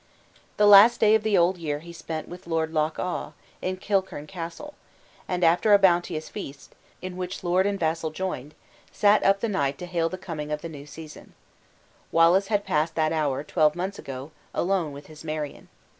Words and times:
The 0.57 0.65
last 0.65 0.99
day 0.99 1.13
of 1.13 1.21
the 1.21 1.37
old 1.37 1.59
year 1.59 1.77
he 1.77 1.93
spent 1.93 2.27
with 2.27 2.47
Lord 2.47 2.73
Loch 2.73 2.97
awe, 2.97 3.33
in 3.61 3.77
Kichurn 3.77 4.25
Castle; 4.27 4.73
and 5.27 5.43
after 5.43 5.73
a 5.73 5.77
bounteous 5.77 6.27
feast, 6.27 6.73
in 7.03 7.17
which 7.17 7.43
lord 7.43 7.67
and 7.67 7.79
vassal 7.79 8.09
joined, 8.09 8.55
sat 8.91 9.21
up 9.21 9.41
the 9.41 9.47
night 9.47 9.77
to 9.77 9.85
hail 9.85 10.09
the 10.09 10.17
coming 10.17 10.47
in 10.47 10.53
of 10.55 10.63
the 10.63 10.69
new 10.69 10.87
season. 10.87 11.35
Wallace 12.11 12.47
had 12.47 12.65
passed 12.65 12.95
that 12.95 13.13
hour, 13.13 13.43
twelve 13.43 13.75
months 13.75 13.99
ago, 13.99 14.31
alone 14.55 14.91
with 14.91 15.05
his 15.05 15.23
Marion. 15.23 15.67